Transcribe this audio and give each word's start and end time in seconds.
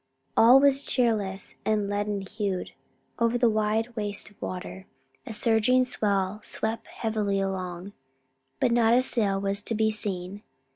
All 0.35 0.59
was 0.59 0.83
cheerless 0.83 1.57
and 1.63 1.87
leaden 1.87 2.21
hued 2.21 2.71
over 3.19 3.37
the 3.37 3.47
wide 3.51 3.95
waste 3.95 4.31
of 4.31 4.41
water; 4.41 4.87
a 5.27 5.31
surging 5.31 5.83
swell 5.83 6.41
swept 6.43 6.87
heavily 6.87 7.39
along, 7.39 7.93
but 8.59 8.71
not 8.71 8.95
a 8.95 9.03
sail 9.03 9.39
was 9.39 9.61
to 9.61 9.75
be 9.75 9.91
seen. 9.91 10.41